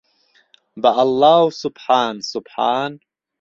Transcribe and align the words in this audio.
به 0.81 0.89
ئهڵڵا 0.97 1.35
و 1.45 1.49
سوبحان 1.61 2.15
سوبحان 2.31 2.91